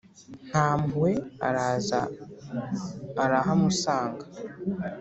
[0.49, 1.11] ntampuhwe
[1.47, 1.99] araza
[3.23, 4.25] arahamusanga;